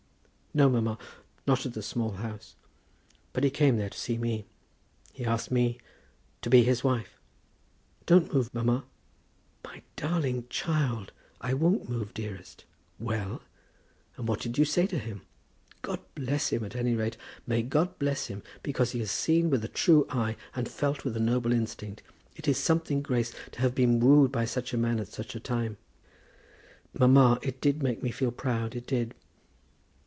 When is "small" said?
1.81-2.11